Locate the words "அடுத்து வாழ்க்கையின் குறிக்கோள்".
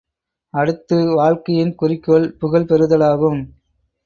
0.53-2.27